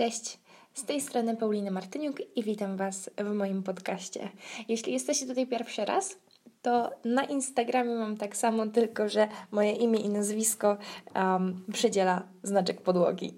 [0.00, 0.38] Cześć,
[0.74, 4.28] z tej strony Paulina Martyniuk i witam Was w moim podcaście.
[4.68, 6.18] Jeśli jesteście tutaj pierwszy raz,
[6.62, 10.76] to na Instagramie mam tak samo, tylko że moje imię i nazwisko
[11.14, 13.34] um, przydziela znaczek podłogi.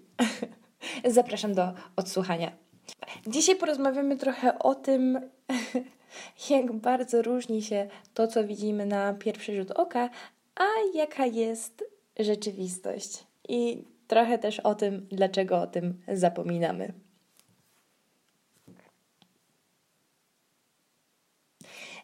[1.05, 2.53] Zapraszam do odsłuchania.
[3.27, 5.21] Dzisiaj porozmawiamy trochę o tym,
[6.51, 10.11] jak bardzo różni się to, co widzimy na pierwszy rzut oka,
[10.55, 11.85] a jaka jest
[12.19, 13.27] rzeczywistość.
[13.49, 16.93] I trochę też o tym, dlaczego o tym zapominamy.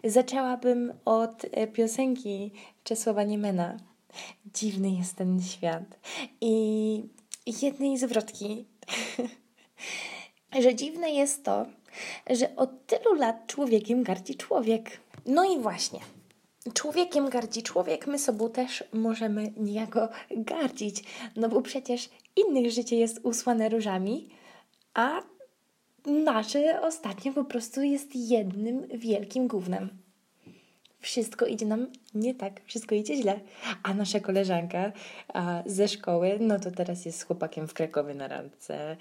[0.05, 2.53] Zaczęłabym od e, piosenki
[2.85, 3.77] Czesława Niemena.
[4.55, 5.85] Dziwny jest ten świat.
[6.41, 7.05] I
[7.63, 8.65] jednej zwrotki,
[10.63, 11.67] że dziwne jest to,
[12.31, 15.01] że od tylu lat człowiekiem gardzi człowiek.
[15.27, 16.01] No i właśnie,
[16.75, 21.05] człowiekiem gardzi człowiek, my sobą też możemy niejako gardzić,
[21.37, 24.31] no bo przecież innych życie jest usłane różami,
[24.95, 25.23] a
[26.07, 30.08] nasze ostatnio po prostu jest jednym wielkim gównem.
[31.09, 33.41] Wszystko idzie nam nie tak, wszystko idzie źle.
[33.83, 34.93] A nasza koleżanka
[35.35, 38.97] a, ze szkoły, no to teraz jest z chłopakiem w Krakowie na randce.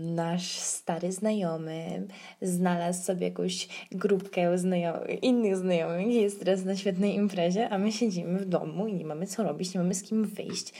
[0.00, 2.06] Nasz stary znajomy
[2.42, 8.38] znalazł sobie jakąś grupkę znajom- innych znajomych, jest teraz na świetnej imprezie, a my siedzimy
[8.38, 10.72] w domu i nie mamy co robić, nie mamy z kim wyjść.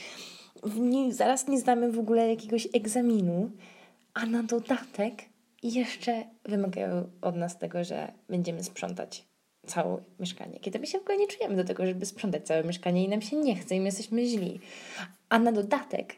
[0.77, 3.51] Nie, zaraz nie zdamy w ogóle jakiegoś egzaminu,
[4.15, 5.15] a na dodatek
[5.63, 9.28] jeszcze wymagają od nas tego, że będziemy sprzątać
[9.69, 10.61] całe mieszkanie.
[10.61, 13.23] Kiedy my się w ogóle nie czujemy do tego, żeby sprzątać całe mieszkanie i nam
[13.23, 14.61] się nie chce i my jesteśmy źli.
[15.29, 16.17] A na dodatek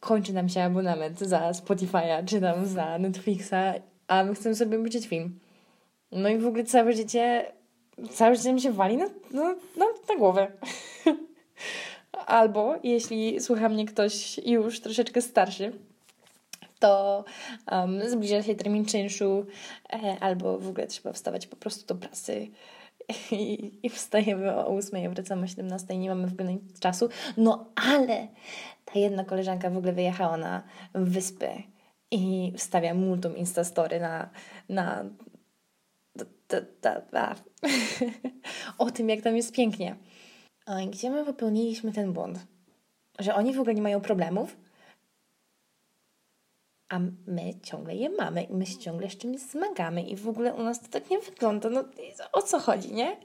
[0.00, 5.06] kończy nam się abonament za Spotify'a czy tam za Netflixa, a my chcemy sobie obejrzeć
[5.06, 5.38] film.
[6.12, 7.52] No i w ogóle całe życie,
[8.10, 10.52] całe życie mi się wali na, no, no, na głowę.
[12.26, 15.72] Albo jeśli słucha mnie ktoś już troszeczkę starszy,
[16.78, 17.24] to
[17.72, 19.46] um, zbliża się termin czynszu,
[19.92, 22.48] e, albo w ogóle trzeba wstawać po prostu do pracy
[23.30, 27.08] i, i wstajemy o 8, a wracamy o 17 i nie mamy w ogóle czasu.
[27.36, 28.28] No ale
[28.84, 30.62] ta jedna koleżanka w ogóle wyjechała na
[30.94, 31.48] wyspy
[32.10, 34.30] i wstawia multum instastory na,
[34.68, 35.04] na
[36.48, 37.34] da, da, da,
[38.78, 39.96] o tym, jak tam jest pięknie.
[40.90, 42.46] Gdzie my popełniliśmy ten błąd?
[43.18, 44.56] Że oni w ogóle nie mają problemów,
[46.88, 50.54] a my ciągle je mamy i my się ciągle z czymś zmagamy i w ogóle
[50.54, 51.70] u nas to tak nie wygląda.
[51.70, 51.84] No
[52.32, 53.16] o co chodzi, nie?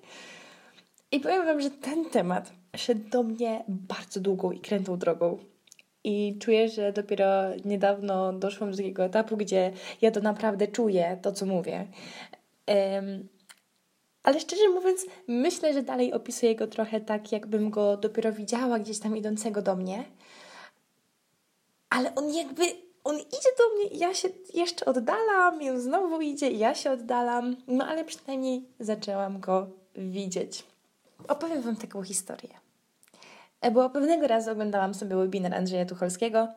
[1.12, 5.38] I powiem Wam, że ten temat szedł do mnie bardzo długą i krętą drogą.
[6.04, 7.26] I czuję, że dopiero
[7.66, 11.88] niedawno doszłam do takiego etapu, gdzie ja to naprawdę czuję, to co mówię.
[12.68, 13.28] Um,
[14.24, 19.00] ale szczerze mówiąc, myślę, że dalej opisuję go trochę tak, jakbym go dopiero widziała gdzieś
[19.00, 20.04] tam idącego do mnie.
[21.90, 22.64] Ale on jakby
[23.04, 26.92] on idzie do mnie, ja się jeszcze oddalam, i on znowu idzie, i ja się
[26.92, 30.64] oddalam, no ale przynajmniej zaczęłam go widzieć.
[31.28, 32.50] Opowiem Wam taką historię.
[33.62, 36.48] E, bo pewnego razu oglądałam sobie webinar Andrzeja Tucholskiego,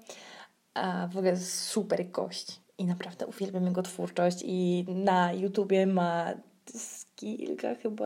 [0.74, 6.34] a w ogóle super gość i naprawdę uwielbiam jego twórczość i na YouTubie ma
[7.16, 8.04] kilka, chyba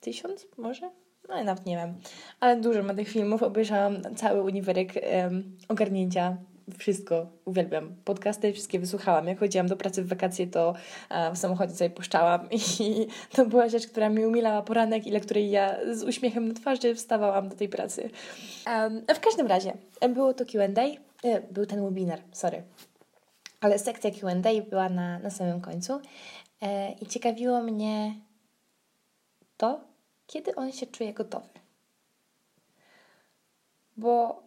[0.00, 0.90] tysiąc może?
[1.28, 1.94] No nawet nie wiem,
[2.40, 4.92] ale dużo ma tych filmów, obejrzałam cały uniwerek
[5.24, 6.36] um, ogarnięcia
[6.78, 7.96] wszystko uwielbiam.
[8.04, 9.26] Podcasty wszystkie wysłuchałam.
[9.26, 10.74] Jak chodziłam do pracy w wakacje, to
[11.10, 12.48] e, w samochodzie sobie puszczałam
[12.80, 16.94] i to była rzecz, która mi umilała poranek, ile której ja z uśmiechem na twarzy
[16.94, 18.10] wstawałam do tej pracy.
[19.14, 19.72] W każdym razie,
[20.08, 20.82] było to Q&A,
[21.28, 22.62] e, był ten webinar, sorry.
[23.60, 26.00] Ale sekcja Q&A była na, na samym końcu
[26.62, 28.14] e, i ciekawiło mnie
[29.56, 29.80] to,
[30.26, 31.48] kiedy on się czuje gotowy.
[33.96, 34.45] Bo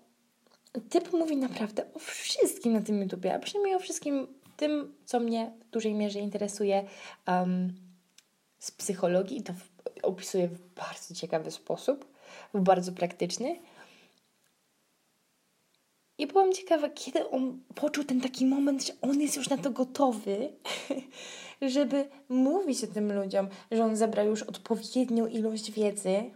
[0.89, 5.51] typ mówi naprawdę o wszystkim na tym YouTubie, a przynajmniej o wszystkim tym, co mnie
[5.59, 6.87] w dużej mierze interesuje
[7.27, 7.73] um,
[8.59, 9.69] z psychologii i to w,
[10.03, 12.05] opisuje w bardzo ciekawy sposób,
[12.53, 13.59] w bardzo praktyczny.
[16.17, 19.71] I byłam ciekawa, kiedy on poczuł ten taki moment, że on jest już na to
[19.71, 20.53] gotowy,
[21.61, 26.31] żeby mówić o tym ludziom, że on zebrał już odpowiednią ilość wiedzy,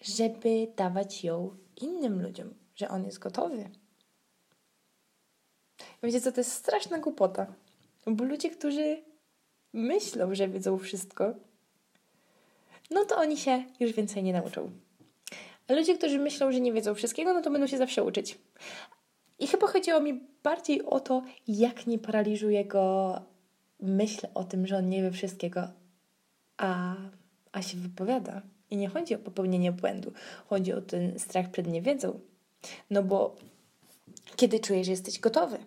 [0.00, 3.70] żeby dawać ją innym ludziom że on jest gotowy.
[6.02, 7.46] Wiecie co, to jest straszna głupota.
[8.06, 9.02] Bo ludzie, którzy
[9.72, 11.34] myślą, że wiedzą wszystko,
[12.90, 14.70] no to oni się już więcej nie nauczą.
[15.68, 18.38] A ludzie, którzy myślą, że nie wiedzą wszystkiego, no to będą się zawsze uczyć.
[19.38, 23.14] I chyba chodziło mi bardziej o to, jak nie paraliżuje go
[23.80, 25.68] myśl o tym, że on nie wie wszystkiego,
[26.56, 26.94] a,
[27.52, 28.42] a się wypowiada.
[28.70, 30.12] I nie chodzi o popełnienie błędu,
[30.46, 32.20] chodzi o ten strach przed niewiedzą.
[32.90, 33.36] No bo
[34.36, 35.58] kiedy czujesz, że jesteś gotowy?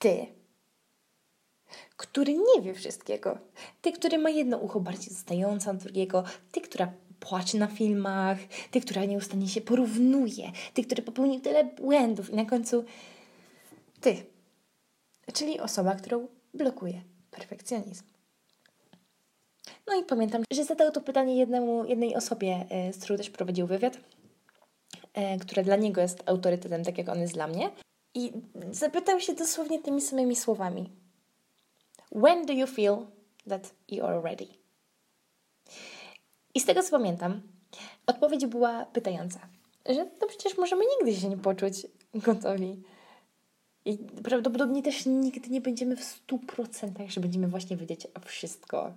[0.00, 0.26] ty,
[1.96, 3.38] który nie wie wszystkiego,
[3.82, 8.38] ty, który ma jedno ucho bardziej zostające od drugiego, ty, która płacze na filmach,
[8.70, 12.30] ty, która nieustannie się porównuje, ty, który popełnił tyle błędów.
[12.30, 12.84] I na końcu
[14.00, 14.16] ty,
[15.32, 18.04] czyli osoba, którą blokuje perfekcjonizm.
[19.86, 23.66] No i pamiętam, że zadał to pytanie jednemu, jednej osobie, e, z którą też prowadził
[23.66, 23.98] wywiad,
[25.40, 27.70] która dla niego jest autorytetem, tak jak on jest dla mnie.
[28.14, 28.32] I
[28.70, 30.90] zapytał się dosłownie tymi samymi słowami.
[32.12, 32.96] When do you feel
[33.48, 34.46] that you are ready?
[36.54, 37.40] I z tego co pamiętam,
[38.06, 39.40] odpowiedź była pytająca,
[39.88, 42.82] że to przecież możemy nigdy się nie poczuć gotowi.
[43.84, 48.92] I prawdopodobnie też nigdy nie będziemy w stu procentach, że będziemy właśnie wiedzieć wszystko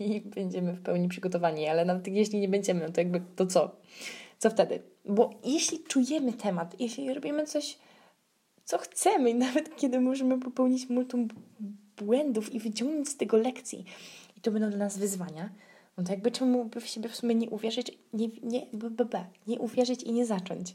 [0.00, 3.76] i będziemy w pełni przygotowani, ale nawet jeśli nie będziemy, no to jakby to co?
[4.38, 4.82] Co wtedy?
[5.04, 7.78] Bo jeśli czujemy temat, jeśli robimy coś,
[8.64, 11.28] co chcemy, nawet kiedy możemy popełnić multum
[11.96, 13.84] błędów i wyciągnąć z tego lekcji,
[14.36, 15.50] i to będą dla nas wyzwania,
[15.98, 19.04] no to jakby czemu by w siebie w sumie nie uwierzyć, nie, nie, b, b,
[19.04, 20.74] b, nie uwierzyć i nie zacząć.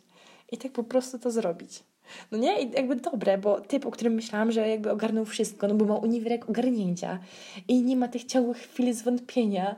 [0.52, 1.84] I tak po prostu to zrobić.
[2.32, 2.62] No nie?
[2.62, 5.96] I jakby dobre, bo typ, o którym myślałam, że jakby ogarnął wszystko, no bo ma
[5.96, 7.20] uniwerek ogarnięcia
[7.68, 9.76] i nie ma tych ciągłych chwil zwątpienia,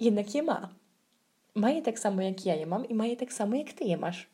[0.00, 0.68] jednak je ma.
[1.54, 3.84] Ma je tak samo, jak ja je mam i ma je tak samo, jak ty
[3.84, 4.30] je masz.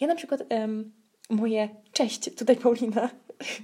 [0.00, 0.92] Ja na przykład um,
[1.30, 3.10] moje cześć, tutaj Paulina,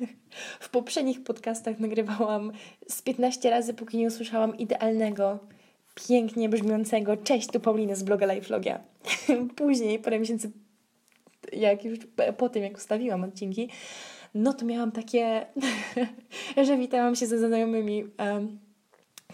[0.61, 2.53] w poprzednich podcastach nagrywałam
[2.89, 5.39] z 15 razy, póki nie usłyszałam idealnego,
[6.09, 8.81] pięknie brzmiącego cześć, tu Paulina z bloga Lifelogia.
[9.57, 10.51] Później, parę miesięcy
[11.53, 11.99] jak już
[12.37, 13.69] po tym, jak ustawiłam odcinki,
[14.35, 15.47] no to miałam takie,
[16.67, 18.59] że witałam się ze znajomymi um,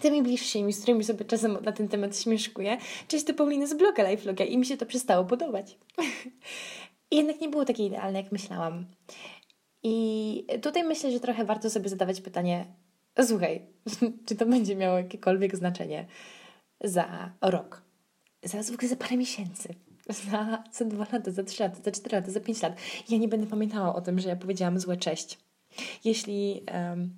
[0.01, 2.77] tymi bliższymi, z którymi sobie czasem na ten temat śmieszkuję.
[3.07, 5.77] Cześć, to Paulina z bloga Lifelogia i mi się to przestało podobać.
[7.11, 8.85] I jednak nie było takie idealne, jak myślałam.
[9.83, 12.65] I tutaj myślę, że trochę warto sobie zadawać pytanie,
[13.23, 13.61] słuchaj,
[14.25, 16.05] czy to będzie miało jakiekolwiek znaczenie
[16.83, 17.81] za rok,
[18.43, 19.75] za za parę miesięcy,
[20.31, 22.73] za, za dwa lata, za trzy lata, za cztery lata, za pięć lat.
[23.09, 25.37] Ja nie będę pamiętała o tym, że ja powiedziałam złe cześć.
[26.03, 27.17] Jeśli um,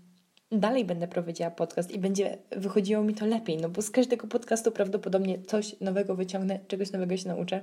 [0.59, 4.71] dalej będę prowadziła podcast i będzie wychodziło mi to lepiej, no bo z każdego podcastu
[4.71, 7.61] prawdopodobnie coś nowego wyciągnę, czegoś nowego się nauczę,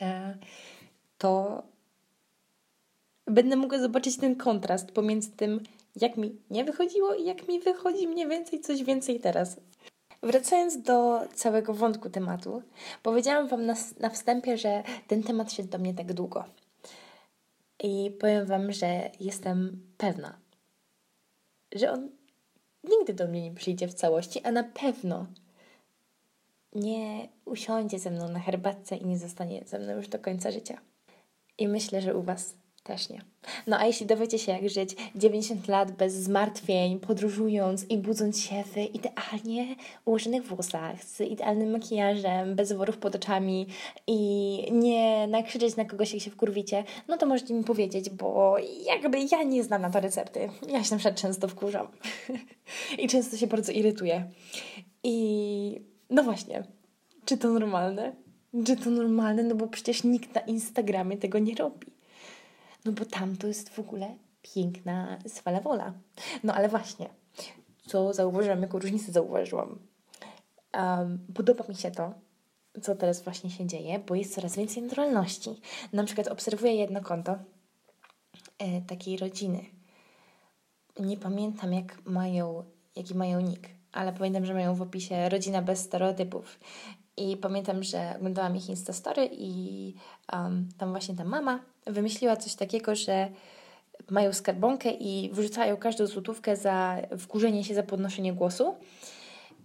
[0.00, 0.36] e,
[1.18, 1.62] to
[3.26, 5.60] będę mogła zobaczyć ten kontrast pomiędzy tym,
[6.00, 9.60] jak mi nie wychodziło i jak mi wychodzi mniej więcej coś więcej teraz.
[10.22, 12.62] Wracając do całego wątku tematu,
[13.02, 16.44] powiedziałam Wam na, na wstępie, że ten temat się do mnie tak długo.
[17.82, 20.41] I powiem Wam, że jestem pewna,
[21.74, 22.10] że on
[22.84, 25.26] nigdy do mnie nie przyjdzie w całości, a na pewno
[26.74, 30.78] nie usiądzie ze mną na herbatce i nie zostanie ze mną już do końca życia.
[31.58, 33.20] I myślę, że u Was też nie.
[33.66, 38.64] No a jeśli dowiecie się, jak żyć 90 lat bez zmartwień, podróżując i budząc się
[38.64, 43.66] w idealnie ułożonych włosach, z idealnym makijażem, bez worów pod oczami
[44.06, 44.18] i
[44.72, 48.56] nie nakrzyczeć na kogoś, jak się wkurwicie, no to możecie mi powiedzieć, bo
[48.86, 50.48] jakby ja nie znam na to recepty.
[50.68, 51.88] Ja się na przykład często wkurzam
[53.02, 54.30] i często się bardzo irytuję.
[55.04, 55.80] I
[56.10, 56.62] no właśnie,
[57.24, 58.12] czy to normalne?
[58.64, 59.42] Czy to normalne?
[59.42, 61.91] No bo przecież nikt na Instagramie tego nie robi.
[62.84, 65.92] No bo tam to jest w ogóle piękna swala wola.
[66.44, 67.08] No ale właśnie,
[67.86, 69.78] co zauważyłam, jaką różnicę zauważyłam.
[70.74, 72.14] Um, podoba mi się to,
[72.82, 75.50] co teraz właśnie się dzieje, bo jest coraz więcej naturalności.
[75.92, 77.38] Na przykład obserwuję jedno konto
[78.58, 79.64] e, takiej rodziny.
[81.00, 82.64] Nie pamiętam, jak mają,
[82.96, 86.58] jaki mają nick, ale pamiętam, że mają w opisie rodzina bez stereotypów.
[87.16, 89.94] I pamiętam, że oglądałam ich Instastory i
[90.32, 93.28] um, tam właśnie ta mama wymyśliła coś takiego, że
[94.10, 98.74] mają skarbonkę i wrzucają każdą złotówkę za wkurzenie się za podnoszenie głosu.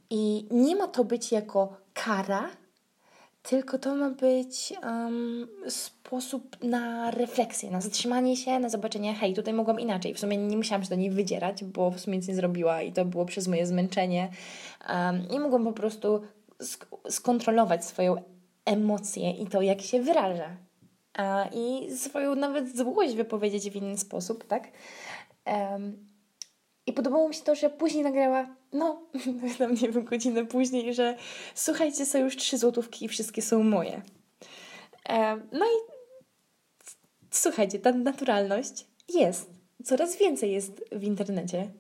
[0.10, 2.50] I nie ma to być jako kara,
[3.44, 9.54] tylko to ma być um, sposób na refleksję, na zatrzymanie się, na zobaczenie, hej, tutaj
[9.54, 10.14] mogłam inaczej.
[10.14, 12.92] W sumie nie musiałam się do niej wydzierać, bo w sumie nic nie zrobiła i
[12.94, 14.30] to było przez moje zmęczenie.
[14.90, 16.22] Um, I mogłam po prostu
[17.10, 18.24] skontrolować swoją
[18.66, 20.58] emocję i to, jak się wyraża.
[21.14, 24.72] A, I swoją nawet złość wypowiedzieć w inny sposób, tak?
[25.46, 26.08] Um,
[26.86, 29.02] I podobało mi się to, że później nagrała, no,
[29.58, 31.18] tam nie wiem, godzinę później, że
[31.56, 34.02] słuchajcie, są już trzy złotówki i wszystkie są moje.
[35.10, 35.78] Um, no i
[37.32, 39.50] słuchajcie, ta naturalność jest.
[39.84, 41.72] Coraz więcej jest w internecie.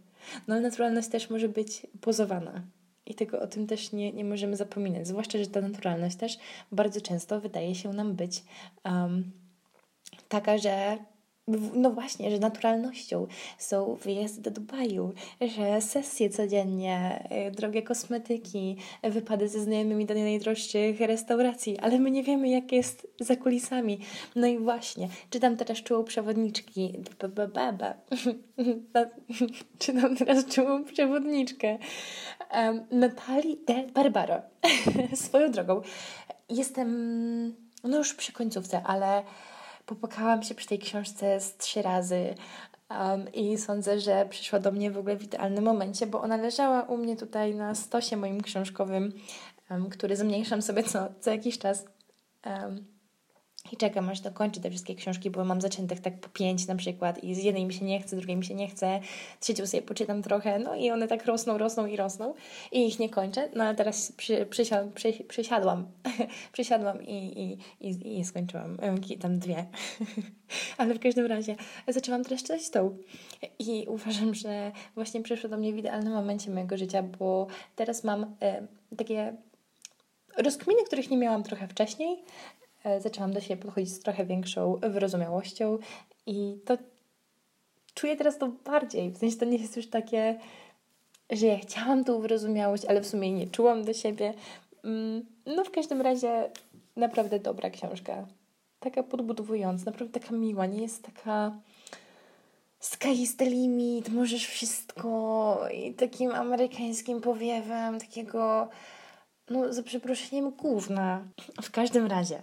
[0.48, 2.62] No ale naturalność też może być pozowana.
[3.08, 5.08] I tego o tym też nie, nie możemy zapominać.
[5.08, 6.38] Zwłaszcza, że ta naturalność też
[6.72, 8.44] bardzo często wydaje się nam być
[8.86, 9.32] um,
[10.30, 10.98] taka, że
[11.74, 13.27] no właśnie, że naturalnością
[13.58, 21.00] są wyjazdy do Dubaju, że sesje codziennie, y, drogie kosmetyki, wypady ze znajomymi do najdroższych
[21.00, 24.00] restauracji, ale my nie wiemy, jak jest za kulisami.
[24.36, 26.94] No i właśnie, czytam teraz czułą przewodniczki,
[29.80, 31.77] czytam teraz czułą przewodniczkę
[32.54, 34.42] um, Natalii de Barbaro.
[35.16, 35.82] Swoją drogą,
[36.50, 36.88] jestem
[37.84, 39.24] no już przy końcówce, ale
[39.88, 42.36] popłakałam się przy tej książce z trzy razy
[42.89, 46.82] um, i sądzę, że przyszła do mnie w ogóle w idealnym momencie, bo ona leżała
[46.82, 49.13] u mnie tutaj na stosie moim książkowym,
[49.70, 51.86] um, który zmniejszam sobie co, co jakiś czas.
[52.46, 52.97] Um,
[53.74, 57.24] i czekam, aż dokończę te wszystkie książki, bo mam zaczętych tak po pięć na przykład
[57.24, 59.00] i z jednej mi się nie chce, drugiej mi się nie chce,
[59.39, 62.33] trzecią sobie poczytam trochę, no i one tak rosną, rosną i rosną.
[62.71, 65.88] I ich nie kończę, no ale teraz przy, przysiad, przy, przysiadłam,
[66.53, 68.77] przysiadłam i, i, i, i skończyłam,
[69.21, 69.65] tam dwie,
[70.77, 71.55] ale w każdym razie
[71.88, 72.97] zaczęłam teraz tą.
[73.59, 78.36] I uważam, że właśnie przyszło do mnie w idealnym momencie mojego życia, bo teraz mam
[78.41, 79.33] e, takie
[80.38, 82.17] rozkminy, których nie miałam trochę wcześniej,
[83.00, 85.77] zaczęłam do siebie podchodzić z trochę większą wyrozumiałością
[86.25, 86.77] i to
[87.94, 89.12] czuję teraz to bardziej.
[89.12, 90.39] W sensie to nie jest już takie,
[91.29, 94.34] że ja chciałam tą wyrozumiałość, ale w sumie nie czułam do siebie.
[94.84, 96.50] Mm, no w każdym razie
[96.96, 98.27] naprawdę dobra książka.
[98.79, 101.51] Taka podbudowująca, naprawdę taka miła, nie jest taka
[102.79, 108.70] sky the limit, możesz wszystko i takim amerykańskim powiewem, takiego
[109.50, 111.27] no za przeproszeniem gówna.
[111.62, 112.42] W każdym razie,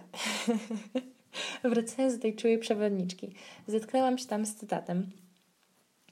[1.63, 3.31] wracając do tej czułej przewodniczki,
[3.67, 5.11] zetknęłam się tam z cytatem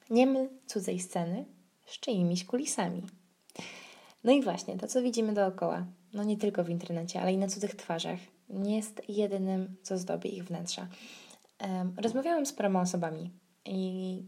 [0.10, 1.46] Nie myl cudzej sceny
[1.86, 3.02] z czyimiś kulisami.
[4.24, 7.48] No i właśnie, to co widzimy dookoła, no nie tylko w internecie, ale i na
[7.48, 8.20] cudzych twarzach,
[8.50, 10.88] nie jest jedynym, co zdobi ich wnętrza.
[11.98, 13.32] Rozmawiałam z paroma osobami
[13.66, 14.24] i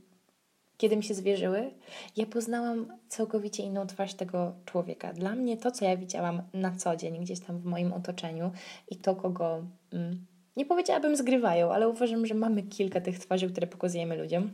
[0.78, 1.72] kiedy mi się zwierzyły,
[2.16, 5.14] ja poznałam całkowicie inną twarz tego człowieka.
[5.14, 8.52] Dla mnie to, co ja widziałam na co dzień, gdzieś tam w moim otoczeniu
[8.88, 13.68] i to, kogo mm, nie powiedziałabym zgrywają, ale uważam, że mamy kilka tych twarzy, które
[13.68, 14.52] pokazujemy ludziom.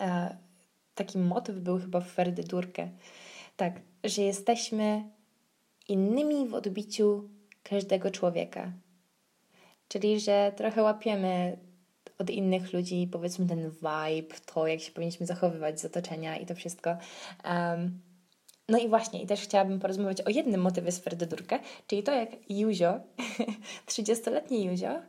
[0.00, 0.36] E,
[0.94, 2.88] taki motyw był chyba w Ferdydurkę.
[3.56, 5.04] Tak, że jesteśmy
[5.88, 7.28] innymi w odbiciu
[7.62, 8.72] każdego człowieka.
[9.88, 11.58] Czyli, że trochę łapiemy
[12.18, 16.54] od innych ludzi, powiedzmy ten vibe, to jak się powinniśmy zachowywać z otoczenia i to
[16.54, 16.96] wszystko.
[17.44, 18.00] Um,
[18.68, 22.30] no i właśnie, i też chciałabym porozmawiać o jednym motywie z Ferdydurkę, czyli to jak
[22.48, 23.00] Juzio,
[23.86, 25.00] 30-letni Juzio,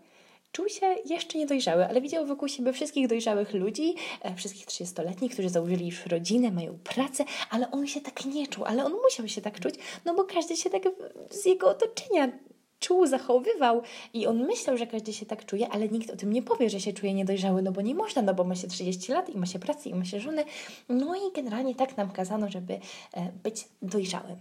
[0.51, 5.49] czuł się jeszcze niedojrzały, ale widział wokół siebie wszystkich dojrzałych ludzi, e, wszystkich 30-letnich, którzy
[5.49, 9.41] założyli już rodzinę, mają pracę, ale on się tak nie czuł, ale on musiał się
[9.41, 10.83] tak czuć, no bo każdy się tak
[11.29, 12.31] z jego otoczenia
[12.79, 13.81] czuł, zachowywał
[14.13, 16.79] i on myślał, że każdy się tak czuje, ale nikt o tym nie powie, że
[16.79, 19.45] się czuje niedojrzały, no bo nie można, no bo ma się 30 lat i ma
[19.45, 20.43] się pracę i ma się żonę.
[20.89, 24.35] No i generalnie tak nam kazano, żeby e, być dojrzałym.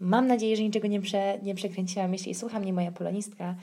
[0.00, 3.54] Mam nadzieję, że niczego nie, prze, nie przekręciłam, jeśli słucha mnie moja polonistka.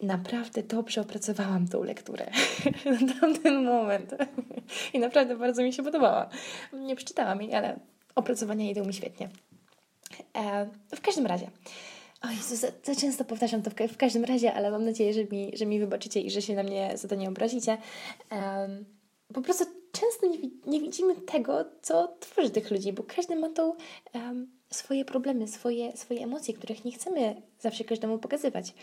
[0.00, 2.30] Naprawdę dobrze opracowałam tą lekturę
[3.06, 4.14] na tamten moment.
[4.94, 6.28] I naprawdę bardzo mi się podobała.
[6.72, 7.78] Nie przeczytałam jej, ale
[8.14, 9.28] opracowania idą mi świetnie.
[10.36, 11.50] E, w każdym razie,
[12.22, 15.24] o Jezu, za, za, często powtarzam to w, w, każdym razie, ale mam nadzieję, że
[15.24, 17.78] mi, że mi wybaczycie i że się na mnie za to nie obrazicie.
[18.30, 18.84] Um,
[19.34, 23.76] po prostu często nie, nie, widzimy tego, co tworzy tych ludzi, bo każdy ma tą
[24.14, 28.74] um, swoje problemy, swoje, swoje emocje, których nie chcemy zawsze każdemu pokazywać.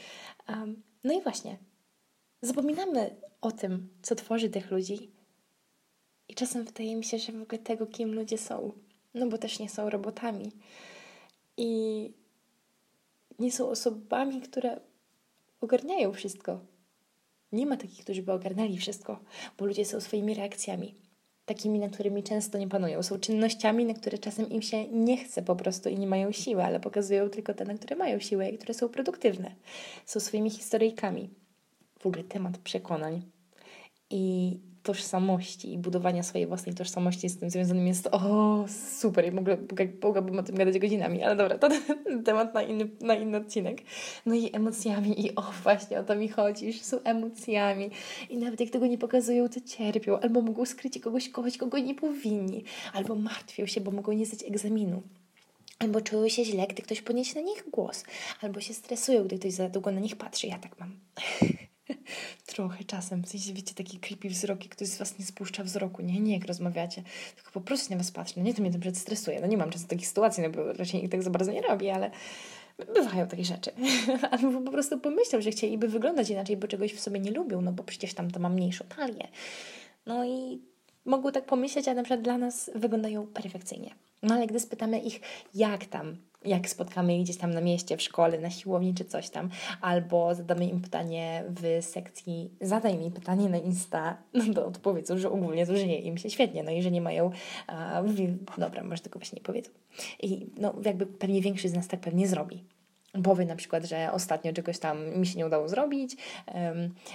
[0.50, 1.58] Um, no i właśnie,
[2.41, 5.12] zapominamy o tym, co tworzy tych ludzi
[6.29, 8.72] i czasem wydaje mi się, że w ogóle tego, kim ludzie są,
[9.13, 10.51] no bo też nie są robotami.
[11.58, 12.13] I
[13.39, 14.79] nie są osobami, które
[15.62, 16.60] ogarniają wszystko.
[17.51, 19.19] Nie ma takich, którzy by ogarnęli wszystko,
[19.58, 20.96] bo ludzie są swoimi reakcjami,
[21.46, 23.03] takimi, na którymi często nie panują.
[23.03, 26.63] Są czynnościami, na które czasem im się nie chce po prostu i nie mają siły,
[26.63, 29.55] ale pokazują tylko te, na które mają siłę i które są produktywne.
[30.05, 31.29] Są swoimi historyjkami.
[32.00, 33.38] W ogóle temat przekonań.
[34.09, 38.65] I tożsamości i budowania swojej własnej tożsamości z tym związanym jest o
[38.99, 39.31] super i
[40.03, 41.69] mogłabym o tym gadać godzinami, ale dobra, to
[42.25, 43.81] temat na inny, na inny odcinek.
[44.25, 47.89] No i emocjami i o właśnie o to mi chodzi, że są emocjami
[48.29, 51.95] i nawet jak tego nie pokazują, to cierpią albo mogą skryć kogoś kochać, kogo nie
[51.95, 52.63] powinni,
[52.93, 55.01] albo martwią się, bo mogą nie zdać egzaminu.
[55.79, 58.03] Albo czują się źle, gdy ktoś podniesie na nich głos,
[58.41, 60.47] albo się stresują, gdy ktoś za długo na nich patrzy.
[60.47, 60.91] Ja tak mam.
[62.46, 63.24] Trochę czasem.
[63.24, 66.01] W sensie, wiecie, taki creepy wzrok i ktoś z was nie spuszcza wzroku.
[66.01, 67.03] Nie, nie jak rozmawiacie.
[67.36, 68.34] Tylko po prostu na was patrzy.
[68.38, 69.41] No nie, to mnie to stresuje.
[69.41, 71.89] No nie mam często takich sytuacji, no bo raczej nikt tak za bardzo nie robi,
[71.89, 72.12] ale
[72.96, 73.72] Bywają takie rzeczy.
[74.31, 77.72] Albo po prostu pomyślał, że chcieliby wyglądać inaczej, bo czegoś w sobie nie lubią, no
[77.72, 79.27] bo przecież tam to ma mniejszą talię.
[80.05, 80.62] No i
[81.09, 83.95] mogą tak pomyśleć, a na przykład dla nas wyglądają perfekcyjnie.
[84.23, 85.21] No ale gdy spytamy ich,
[85.55, 89.29] jak tam, jak spotkamy ich gdzieś tam na mieście, w szkole, na siłowni czy coś
[89.29, 89.49] tam,
[89.81, 95.31] albo zadamy im pytanie w sekcji, zadaj mi pytanie na Insta, no to odpowiedzą, że
[95.31, 97.31] ogólnie to żyje im się świetnie, no i że nie mają,
[97.67, 98.03] a,
[98.57, 99.71] dobra, może tego właśnie nie powiedzą.
[100.19, 102.63] I no jakby pewnie większość z nas tak pewnie zrobi
[103.23, 106.17] powie na przykład, że ostatnio czegoś tam mi się nie udało zrobić,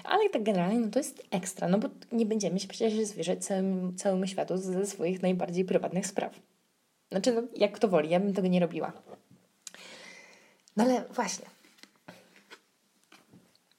[0.05, 3.97] ale tak generalnie no to jest ekstra, no bo nie będziemy się przecież zwierzać całym,
[3.97, 6.41] całemu światu ze swoich najbardziej prywatnych spraw.
[7.11, 8.93] Znaczy, no, jak kto woli, ja bym tego nie robiła.
[10.77, 11.47] No ale właśnie,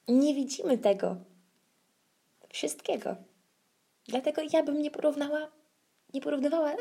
[0.07, 1.15] nie widzimy tego
[2.49, 3.15] wszystkiego.
[4.07, 5.51] Dlatego ja bym nie porównała,
[6.13, 6.75] nie porównywała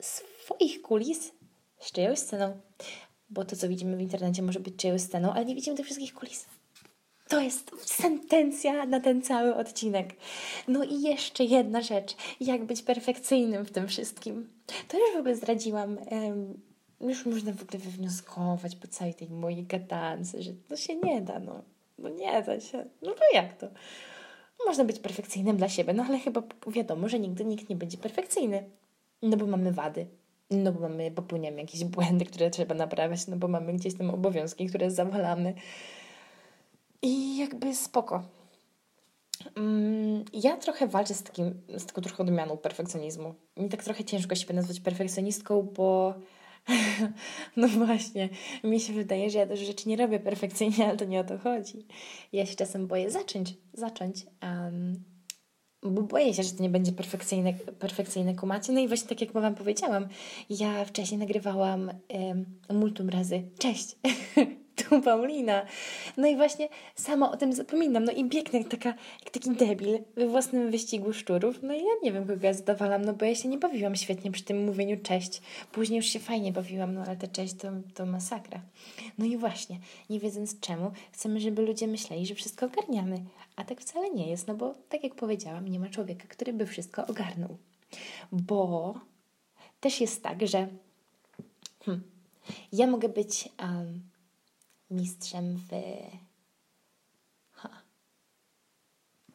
[0.00, 1.32] swoich kulis
[1.80, 2.60] z czyjąś sceną
[3.32, 6.14] bo to, co widzimy w internecie, może być czyjąś sceną, ale nie widzimy tych wszystkich
[6.14, 6.46] kulis.
[7.28, 10.14] To jest sentencja na ten cały odcinek.
[10.68, 12.16] No i jeszcze jedna rzecz.
[12.40, 14.48] Jak być perfekcyjnym w tym wszystkim.
[14.88, 15.98] To już w ogóle zdradziłam.
[17.00, 21.38] Już można w ogóle wywnioskować po całej tej mojej gadance, że to się nie da,
[21.38, 21.62] no.
[21.98, 22.84] No nie da się.
[23.02, 23.66] No to jak to?
[24.66, 28.70] Można być perfekcyjnym dla siebie, no ale chyba wiadomo, że nigdy nikt nie będzie perfekcyjny.
[29.22, 30.06] No bo mamy wady,
[30.56, 34.66] no bo mamy, popełniamy jakieś błędy, które trzeba naprawiać, no bo mamy gdzieś tam obowiązki,
[34.66, 35.54] które zawalamy.
[37.02, 38.22] I jakby spoko.
[39.56, 43.34] Mm, ja trochę walczę z, takim, z taką trochę odmianą perfekcjonizmu.
[43.56, 46.14] Mi tak trochę ciężko się nazwać perfekcjonistką, bo
[47.56, 48.28] no właśnie,
[48.64, 51.38] mi się wydaje, że ja też rzeczy nie robię perfekcyjnie, ale to nie o to
[51.38, 51.86] chodzi.
[52.32, 55.11] Ja się czasem boję zacząć, zacząć um,
[55.82, 58.72] bo boję się, że to nie będzie perfekcyjne, perfekcyjne kumacie.
[58.72, 60.08] No i właśnie tak jak Wam powiedziałam,
[60.50, 62.44] ja wcześniej nagrywałam um,
[62.78, 63.42] multum razy.
[63.58, 63.96] Cześć!
[64.84, 65.66] tu Paulina.
[66.16, 68.04] No i właśnie sama o tym zapominam.
[68.04, 68.88] No i biegnę jak, taka,
[69.24, 71.62] jak taki debil we własnym wyścigu szczurów.
[71.62, 74.30] No i ja nie wiem, kogo ja zadawalam, no bo ja się nie bawiłam świetnie
[74.30, 75.42] przy tym mówieniu cześć.
[75.72, 78.60] Później już się fajnie bawiłam, no ale ta cześć to, to masakra.
[79.18, 79.78] No i właśnie,
[80.10, 83.24] nie wiedząc czemu, chcemy, żeby ludzie myśleli, że wszystko ogarniamy.
[83.56, 86.66] A tak wcale nie jest, no bo tak jak powiedziałam, nie ma człowieka, który by
[86.66, 87.56] wszystko ogarnął.
[88.32, 88.94] Bo
[89.80, 90.68] też jest tak, że
[91.84, 92.02] hmm,
[92.72, 94.00] ja mogę być um,
[94.92, 95.70] mistrzem w
[97.52, 97.68] ha,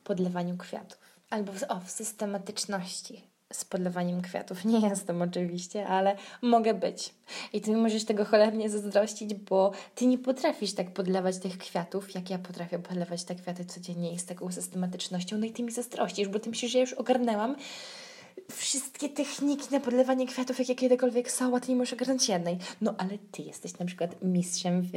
[0.03, 0.99] podlewaniu kwiatów.
[1.29, 4.65] Albo w, o, w systematyczności z podlewaniem kwiatów.
[4.65, 7.13] Nie jestem oczywiście, ale mogę być.
[7.53, 12.29] I ty możesz tego cholernie zazdrościć, bo ty nie potrafisz tak podlewać tych kwiatów, jak
[12.29, 15.37] ja potrafię podlewać te kwiaty codziennie i z taką systematycznością.
[15.37, 17.55] No i ty mi zazdrościsz, bo ty myślisz, że ja już ogarnęłam
[18.51, 22.57] wszystkie techniki na podlewanie kwiatów, jakie kiedykolwiek są, ty nie możesz ogarnąć jednej.
[22.81, 24.91] No ale ty jesteś na przykład mistrzem w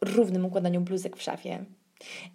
[0.00, 1.64] równym układaniu bluzek w szafie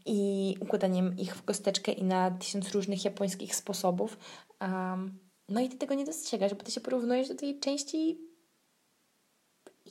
[0.06, 4.18] i układaniem ich w kosteczkę i na tysiąc różnych japońskich sposobów.
[4.62, 8.20] Um, no i ty tego nie dostrzegasz, bo ty się porównujesz do tej części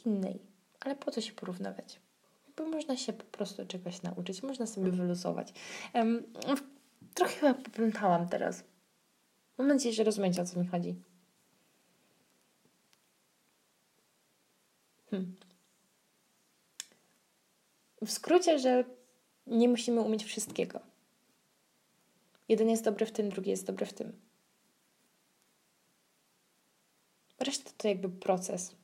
[0.04, 0.40] innej.
[0.80, 2.00] Ale po co się porównywać?
[2.56, 5.52] Bo można się po prostu czegoś nauczyć, można sobie wyluzować.
[5.94, 6.22] Um,
[7.14, 8.64] trochę chyba popętałam teraz.
[9.60, 10.94] Mam nadzieję, że rozumiecie, o co mi chodzi.
[15.10, 15.36] Hmm.
[18.02, 18.84] W skrócie, że
[19.46, 20.80] nie musimy umieć wszystkiego.
[22.48, 24.12] Jeden jest dobry w tym, drugi jest dobry w tym.
[27.38, 28.74] Reszta to jakby proces.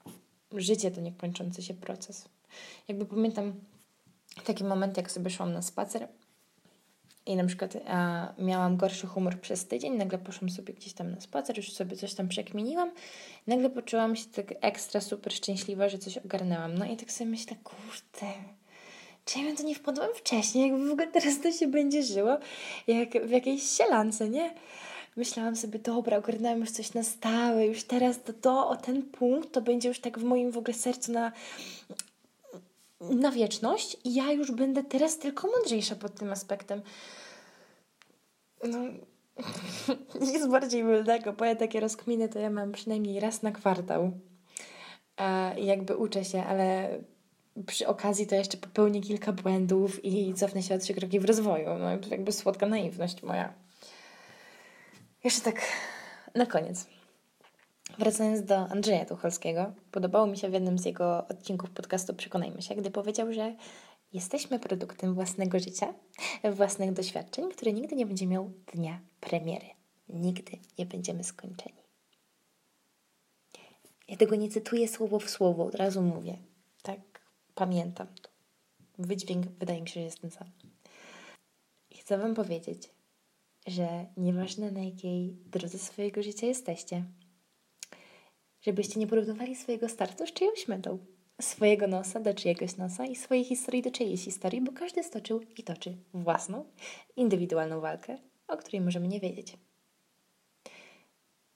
[0.52, 2.28] Życie to niekończący się proces.
[2.88, 3.60] Jakby pamiętam
[4.44, 6.08] taki moment, jak sobie szłam na spacer
[7.26, 11.20] i na przykład a, miałam gorszy humor przez tydzień, nagle poszłam sobie gdzieś tam na
[11.20, 12.90] spacer, już sobie coś tam przekminiłam,
[13.46, 16.74] nagle poczułam się tak ekstra super szczęśliwa, że coś ogarnęłam.
[16.78, 18.32] No i tak sobie myślę, kurde,
[19.24, 22.38] czy ja to nie wpadłam wcześniej, jakby w ogóle teraz to się będzie żyło,
[22.86, 24.54] jak w jakiejś sielance, nie?
[25.16, 29.52] Myślałam sobie, dobra, ogarnęłam już coś na stałe, już teraz to, to, o ten punkt,
[29.52, 31.32] to będzie już tak w moim w ogóle sercu na,
[33.10, 36.82] na wieczność i ja już będę teraz tylko mądrzejsza pod tym aspektem.
[38.64, 38.78] No,
[40.32, 44.12] nic bardziej mylnego, bo ja takie rozkminy to ja mam przynajmniej raz na kwartał.
[45.16, 46.98] E, jakby uczę się, ale
[47.66, 51.78] przy okazji to jeszcze popełnię kilka błędów i cofnę się o trzy kroki w rozwoju.
[51.78, 53.52] No jakby słodka naiwność moja.
[55.24, 55.60] Jeszcze tak
[56.34, 56.95] na koniec.
[57.98, 62.74] Wracając do Andrzeja Tucholskiego, podobało mi się w jednym z jego odcinków podcastu Przekonajmy się,
[62.74, 63.56] gdy powiedział, że
[64.12, 65.94] jesteśmy produktem własnego życia,
[66.52, 69.66] własnych doświadczeń, które nigdy nie będzie miał dnia premiery.
[70.08, 71.82] Nigdy nie będziemy skończeni.
[74.08, 76.38] Ja tego nie cytuję słowo w słowo, od razu mówię.
[76.82, 77.00] Tak
[77.56, 78.06] Pamiętam.
[78.98, 80.50] Wydźwięk wydaje mi się, że jest ten sam.
[82.00, 82.90] Chcę Wam powiedzieć,
[83.66, 87.04] że nieważne na jakiej drodze swojego życia jesteście,
[88.66, 90.98] żebyście nie porównywali swojego startu z czyjąś metą,
[91.40, 95.62] swojego nosa do czyjegoś nosa i swojej historii do czyjejś historii, bo każdy stoczył i
[95.62, 96.64] toczy własną,
[97.16, 99.56] indywidualną walkę, o której możemy nie wiedzieć.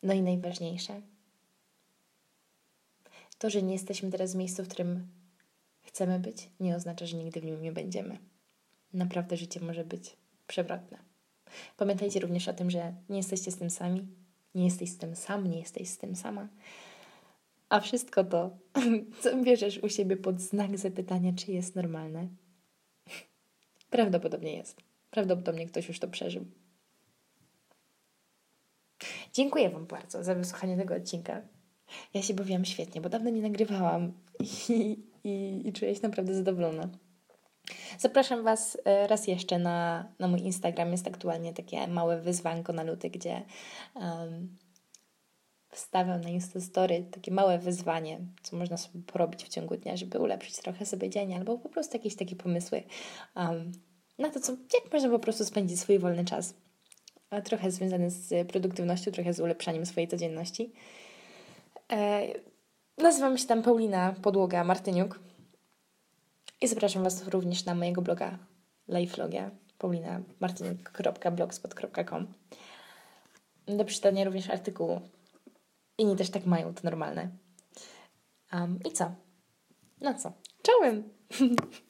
[0.02, 1.00] No i najważniejsze,
[3.38, 5.06] to, że nie jesteśmy teraz w miejscu, w którym
[5.82, 8.18] chcemy być, nie oznacza, że nigdy w nim nie będziemy.
[8.92, 10.98] Naprawdę życie może być przewrotne.
[11.76, 14.06] Pamiętajcie również o tym, że nie jesteście z tym sami,
[14.54, 16.48] nie jesteś z tym sam, nie jesteś z tym sama.
[17.70, 18.50] A wszystko to,
[19.20, 22.28] co bierzesz u siebie pod znak zapytania, czy jest normalne,
[23.90, 24.80] prawdopodobnie jest.
[25.10, 26.44] Prawdopodobnie ktoś już to przeżył.
[29.32, 31.42] Dziękuję Wam bardzo za wysłuchanie tego odcinka.
[32.14, 34.12] Ja się bawiłam świetnie, bo dawno nie nagrywałam
[34.68, 36.88] i, i, i czuję się naprawdę zadowolona.
[37.98, 40.92] Zapraszam Was e, raz jeszcze na, na mój Instagram.
[40.92, 43.42] Jest aktualnie takie małe wyzwanko na luty, gdzie
[43.94, 44.56] um,
[45.70, 50.56] wstawiam na Instastory takie małe wyzwanie, co można sobie porobić w ciągu dnia, żeby ulepszyć
[50.56, 52.82] trochę sobie dzień, albo po prostu jakieś takie pomysły
[53.36, 53.72] um,
[54.18, 56.54] na to, co, jak można po prostu spędzić swój wolny czas.
[57.44, 60.72] Trochę związany z produktywnością, trochę z ulepszaniem swojej codzienności.
[61.92, 62.22] E,
[62.98, 65.20] nazywam się tam Paulina Podłoga Martyniuk
[66.60, 68.38] i zapraszam Was również na mojego bloga
[68.88, 72.26] lifelogia paulinamartyniuk.blogspot.com
[73.66, 75.00] do przeczytania również artykułu.
[76.00, 77.30] Inni też tak mają, to normalne.
[78.52, 79.14] Um, I co?
[80.00, 80.32] No co?
[80.62, 81.02] Czołem!